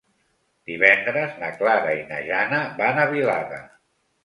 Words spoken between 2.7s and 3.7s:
van a Vilada.